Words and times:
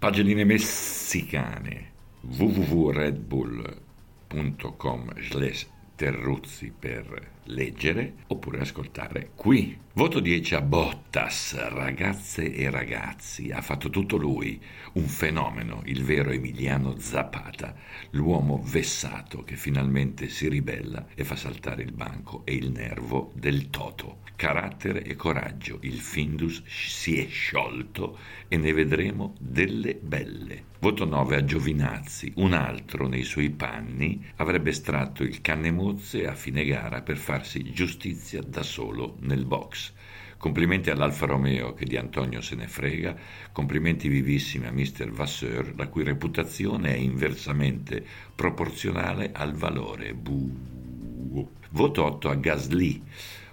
Paginine 0.00 0.44
messicane. 0.44 1.86
www.redbull.com 2.22 5.10
slash 5.30 5.66
Terruzzi 5.98 6.72
per 6.78 7.38
leggere 7.48 8.14
oppure 8.28 8.60
ascoltare 8.60 9.30
qui. 9.34 9.76
Voto 9.94 10.20
10 10.20 10.54
a 10.54 10.60
Bottas, 10.60 11.56
ragazze 11.70 12.54
e 12.54 12.70
ragazzi, 12.70 13.50
ha 13.50 13.60
fatto 13.60 13.90
tutto 13.90 14.16
lui, 14.16 14.62
un 14.92 15.06
fenomeno, 15.06 15.82
il 15.86 16.04
vero 16.04 16.30
Emiliano 16.30 17.00
Zapata, 17.00 17.74
l'uomo 18.10 18.62
vessato 18.64 19.42
che 19.42 19.56
finalmente 19.56 20.28
si 20.28 20.48
ribella 20.48 21.04
e 21.16 21.24
fa 21.24 21.34
saltare 21.34 21.82
il 21.82 21.90
banco 21.90 22.42
e 22.44 22.54
il 22.54 22.70
nervo 22.70 23.32
del 23.34 23.70
Toto. 23.70 24.18
Carattere 24.36 25.02
e 25.02 25.16
coraggio, 25.16 25.78
il 25.80 25.98
Findus 25.98 26.62
si 26.64 27.18
è 27.18 27.26
sciolto 27.26 28.18
e 28.46 28.56
ne 28.56 28.72
vedremo 28.72 29.34
delle 29.40 29.96
belle. 29.96 30.66
Voto 30.78 31.04
9 31.04 31.34
a 31.34 31.44
Giovinazzi, 31.44 32.34
un 32.36 32.52
altro 32.52 33.08
nei 33.08 33.24
suoi 33.24 33.50
panni 33.50 34.24
avrebbe 34.36 34.70
estratto 34.70 35.24
il 35.24 35.40
canne 35.40 35.72
mozze 35.88 36.26
a 36.26 36.34
fine 36.34 36.66
gara 36.66 37.00
per 37.00 37.16
farsi 37.16 37.72
giustizia 37.72 38.42
da 38.42 38.62
solo 38.62 39.16
nel 39.20 39.46
box. 39.46 39.94
Complimenti 40.36 40.90
all'Alfa 40.90 41.24
Romeo 41.24 41.72
che 41.72 41.86
di 41.86 41.96
Antonio 41.96 42.42
se 42.42 42.54
ne 42.56 42.68
frega, 42.68 43.16
complimenti 43.52 44.06
vivissimi 44.08 44.66
a 44.66 44.70
Mr. 44.70 45.10
Vasseur, 45.10 45.72
la 45.76 45.88
cui 45.88 46.04
reputazione 46.04 46.94
è 46.94 46.96
inversamente 46.96 48.04
proporzionale 48.34 49.30
al 49.32 49.54
valore. 49.54 50.12
Buh. 50.12 51.48
Voto 51.70 52.04
8 52.04 52.28
a 52.30 52.34
Gasly, 52.34 53.02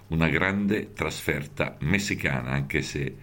una 0.08 0.28
grande 0.28 0.92
trasferta 0.92 1.76
messicana, 1.80 2.50
anche 2.50 2.82
se 2.82 3.16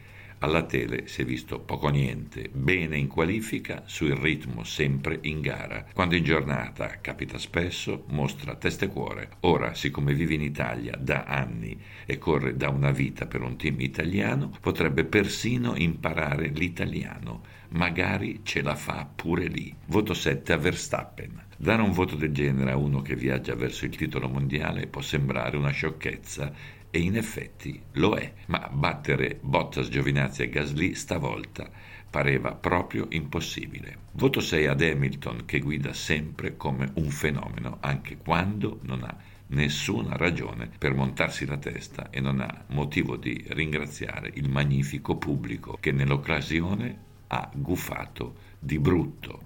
alla 0.44 0.64
tele 0.64 1.08
si 1.08 1.22
è 1.22 1.26
visto 1.26 1.62
poco 1.62 1.88
niente, 1.88 2.50
bene 2.52 2.98
in 2.98 3.08
qualifica, 3.08 3.84
sul 3.86 4.12
ritmo 4.12 4.66
sempre 4.66 5.18
in 5.22 5.40
gara. 5.40 5.86
Quando 5.94 6.16
in 6.16 6.26
giornata 6.26 7.00
capita 7.00 7.38
spesso, 7.38 8.04
mostra 8.10 8.56
testa 8.56 8.84
e 8.84 8.90
cuore. 8.90 9.30
Ora, 9.42 9.74
siccome 9.74 10.14
vive 10.14 10.34
in 10.34 10.42
Italia 10.42 10.98
da 11.00 11.24
anni 11.24 11.80
e 12.06 12.18
corre 12.18 12.58
da 12.58 12.68
una 12.68 12.92
vita 12.92 13.26
per 13.26 13.42
un 13.42 13.56
team 13.56 13.80
italiano, 13.80 14.52
potrebbe 14.60 15.06
persino 15.06 15.76
imparare 15.78 16.48
l'italiano. 16.48 17.44
Magari 17.70 18.42
ce 18.44 18.62
la 18.62 18.76
fa 18.76 19.10
pure 19.16 19.48
lì. 19.48 19.74
Voto 19.86 20.14
7 20.14 20.52
a 20.52 20.58
Verstappen. 20.58 21.42
Dare 21.56 21.82
un 21.82 21.92
voto 21.92 22.16
del 22.16 22.34
genere 22.34 22.72
a 22.72 22.76
uno 22.76 23.02
che 23.02 23.16
viaggia 23.16 23.56
verso 23.56 23.86
il 23.86 23.96
titolo 23.96 24.28
mondiale 24.28 24.88
può 24.88 25.02
sembrare 25.02 25.56
una 25.56 25.72
sciocchezza 25.72 26.82
e 26.96 27.00
in 27.00 27.18
effetti 27.18 27.82
lo 27.94 28.14
è, 28.14 28.32
ma 28.50 28.70
battere 28.72 29.40
Bottas, 29.42 29.90
Giovinazzi 29.90 30.44
e 30.44 30.50
Gasly 30.50 30.94
stavolta 30.94 31.68
pareva 32.08 32.54
proprio 32.54 33.08
impossibile. 33.10 33.98
Voto 34.12 34.40
6 34.40 34.68
ad 34.68 34.80
Hamilton 34.80 35.46
che 35.46 35.58
guida 35.58 35.92
sempre 35.92 36.56
come 36.56 36.92
un 36.98 37.10
fenomeno 37.10 37.80
anche 37.80 38.18
quando 38.18 38.78
non 38.84 39.02
ha 39.02 39.18
nessuna 39.48 40.16
ragione 40.18 40.70
per 40.78 40.94
montarsi 40.94 41.48
la 41.48 41.58
testa 41.58 42.12
e 42.12 42.20
non 42.20 42.42
ha 42.42 42.66
motivo 42.68 43.18
di 43.18 43.44
ringraziare 43.48 44.30
il 44.36 44.48
magnifico 44.48 45.18
pubblico 45.18 45.78
che 45.80 45.92
nell'occasione 45.92 46.98
ha 47.30 47.50
gufato 47.56 48.36
di 48.60 48.78
brutto. 48.78 49.46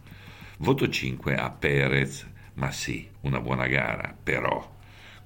Voto 0.57 0.89
5 0.89 1.33
a 1.33 1.49
Perez, 1.49 2.27
ma 2.55 2.71
sì, 2.71 3.07
una 3.21 3.39
buona 3.39 3.67
gara, 3.67 4.13
però 4.21 4.75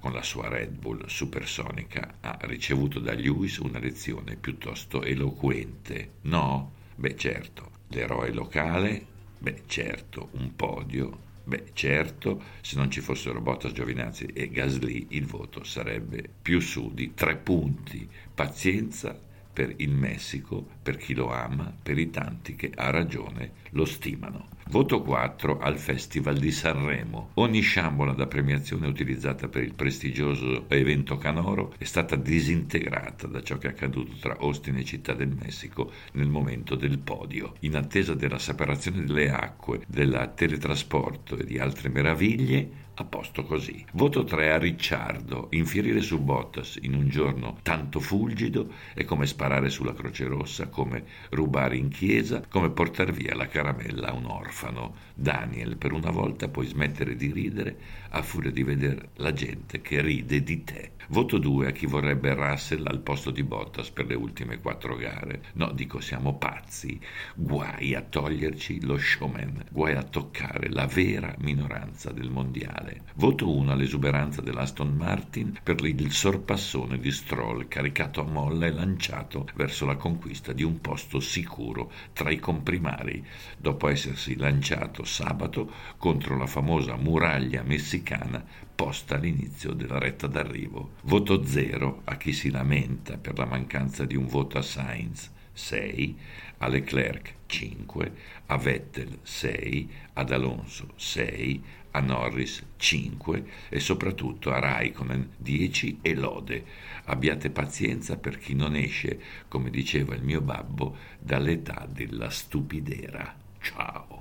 con 0.01 0.13
la 0.13 0.23
sua 0.23 0.49
Red 0.49 0.79
Bull 0.79 1.05
supersonica, 1.05 2.15
ha 2.21 2.39
ricevuto 2.41 2.99
da 2.99 3.13
Lewis 3.13 3.57
una 3.57 3.77
lezione 3.77 4.35
piuttosto 4.35 5.03
eloquente. 5.03 6.13
No? 6.21 6.71
Beh 6.95 7.15
certo, 7.15 7.69
l'eroe 7.89 8.33
locale? 8.33 9.05
Beh 9.37 9.61
certo, 9.67 10.29
un 10.33 10.55
podio? 10.55 11.29
Beh 11.43 11.69
certo, 11.73 12.41
se 12.61 12.77
non 12.77 12.89
ci 12.89 12.99
fossero 12.99 13.41
Bottas, 13.41 13.73
Giovinazzi 13.73 14.25
e 14.25 14.49
Gasly 14.49 15.07
il 15.09 15.27
voto 15.27 15.63
sarebbe 15.63 16.27
più 16.41 16.59
su 16.59 16.91
di 16.93 17.13
tre 17.13 17.37
punti. 17.37 18.09
Pazienza 18.33 19.17
per 19.53 19.73
il 19.77 19.91
Messico, 19.91 20.65
per 20.81 20.97
chi 20.97 21.13
lo 21.13 21.31
ama, 21.31 21.71
per 21.81 21.99
i 21.99 22.09
tanti 22.09 22.55
che 22.55 22.71
a 22.73 22.89
ragione 22.89 23.51
lo 23.71 23.85
stimano. 23.85 24.47
Voto 24.69 25.01
4 25.01 25.59
al 25.59 25.77
Festival 25.77 26.37
di 26.37 26.51
Sanremo. 26.51 27.31
Ogni 27.33 27.59
sciambola 27.59 28.13
da 28.13 28.27
premiazione 28.27 28.87
utilizzata 28.87 29.49
per 29.49 29.63
il 29.63 29.73
prestigioso 29.73 30.69
evento 30.69 31.17
canoro 31.17 31.73
è 31.77 31.83
stata 31.83 32.15
disintegrata 32.15 33.27
da 33.27 33.41
ciò 33.43 33.57
che 33.57 33.67
è 33.67 33.71
accaduto 33.71 34.15
tra 34.19 34.37
Austin 34.39 34.77
e 34.77 34.85
Città 34.85 35.13
del 35.13 35.35
Messico 35.37 35.91
nel 36.13 36.29
momento 36.29 36.75
del 36.75 36.99
podio. 36.99 37.55
In 37.61 37.75
attesa 37.75 38.13
della 38.13 38.39
separazione 38.39 39.03
delle 39.03 39.29
acque, 39.29 39.81
del 39.87 40.31
teletrasporto 40.35 41.37
e 41.37 41.43
di 41.43 41.59
altre 41.59 41.89
meraviglie, 41.89 42.89
a 43.01 43.05
posto 43.05 43.43
così. 43.43 43.83
Voto 43.93 44.23
3 44.23 44.51
a 44.51 44.57
Ricciardo. 44.57 45.47
Infierire 45.51 46.01
su 46.01 46.19
Bottas 46.19 46.77
in 46.81 46.93
un 46.93 47.09
giorno 47.09 47.57
tanto 47.63 47.99
fulgido 47.99 48.71
è 48.93 49.03
come 49.03 49.25
sparare 49.25 49.69
sulla 49.69 49.93
Croce 49.93 50.25
Rossa, 50.25 50.67
come 50.67 51.03
rubare 51.31 51.77
in 51.77 51.89
chiesa, 51.89 52.43
come 52.47 52.69
portar 52.69 53.11
via 53.11 53.35
la 53.35 53.47
caramella 53.47 54.09
a 54.09 54.13
un 54.13 54.25
orfano. 54.51 54.95
Daniel, 55.15 55.77
per 55.77 55.93
una 55.93 56.11
volta 56.11 56.49
puoi 56.49 56.67
smettere 56.67 57.15
di 57.15 57.31
ridere 57.31 57.77
a 58.09 58.21
furia 58.21 58.51
di 58.51 58.63
vedere 58.63 59.09
la 59.15 59.31
gente 59.31 59.81
che 59.81 60.01
ride 60.01 60.43
di 60.43 60.63
te. 60.63 60.91
Voto 61.11 61.39
2 61.39 61.67
a 61.67 61.71
chi 61.71 61.87
vorrebbe 61.87 62.33
Russell 62.33 62.87
al 62.87 63.01
posto 63.01 63.31
di 63.31 63.43
Bottas 63.43 63.91
per 63.91 64.05
le 64.05 64.15
ultime 64.15 64.61
quattro 64.61 64.95
gare. 64.95 65.43
No, 65.55 65.69
dico 65.73 65.99
siamo 65.99 66.37
pazzi. 66.37 66.97
Guai 67.35 67.93
a 67.95 68.01
toglierci 68.01 68.85
lo 68.85 68.97
showman, 68.97 69.65
guai 69.71 69.95
a 69.95 70.03
toccare 70.03 70.69
la 70.69 70.85
vera 70.85 71.35
minoranza 71.39 72.13
del 72.13 72.29
mondiale. 72.29 73.01
Voto 73.15 73.53
1 73.53 73.73
all'esuberanza 73.73 74.39
dell'Aston 74.39 74.95
Martin 74.95 75.59
per 75.61 75.83
il 75.83 76.13
sorpassone 76.13 76.97
di 76.97 77.11
Stroll 77.11 77.67
caricato 77.67 78.21
a 78.21 78.31
molla 78.31 78.67
e 78.67 78.71
lanciato 78.71 79.49
verso 79.55 79.85
la 79.85 79.97
conquista 79.97 80.53
di 80.53 80.63
un 80.63 80.79
posto 80.79 81.19
sicuro 81.19 81.91
tra 82.13 82.31
i 82.31 82.39
comprimari, 82.39 83.21
dopo 83.57 83.89
essersi 83.89 84.37
lanciato 84.37 85.03
sabato 85.03 85.73
contro 85.97 86.37
la 86.37 86.47
famosa 86.47 86.95
muraglia 86.95 87.63
messicana 87.63 88.69
posta 88.81 89.13
all'inizio 89.13 89.73
della 89.73 89.99
retta 89.99 90.25
d'arrivo. 90.25 90.93
Voto 91.03 91.43
0 91.43 92.01
a 92.05 92.15
chi 92.15 92.31
si 92.31 92.51
lamenta 92.51 93.17
per 93.17 93.37
la 93.37 93.45
mancanza 93.45 94.05
di 94.05 94.15
un 94.15 94.27
voto 94.27 94.57
a 94.57 94.61
Sainz. 94.61 95.31
6, 95.53 96.17
a 96.59 96.67
Leclerc 96.67 97.33
5, 97.45 98.11
a 98.47 98.57
Vettel 98.57 99.19
6, 99.21 99.89
ad 100.13 100.31
Alonso 100.31 100.93
6, 100.95 101.63
a 101.91 101.99
Norris 101.99 102.63
5 102.77 103.45
e 103.69 103.79
soprattutto 103.79 104.51
a 104.51 104.59
Raikkonen 104.59 105.31
10 105.37 105.99
e 106.01 106.15
lode. 106.15 106.63
Abbiate 107.05 107.49
pazienza 107.49 108.17
per 108.17 108.37
chi 108.37 108.53
non 108.53 108.75
esce, 108.75 109.19
come 109.47 109.69
diceva 109.69 110.15
il 110.15 110.23
mio 110.23 110.41
babbo, 110.41 110.95
dall'età 111.19 111.87
della 111.91 112.29
stupidera. 112.29 113.35
Ciao. 113.59 114.20